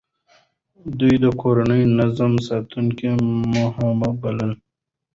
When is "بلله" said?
4.21-4.55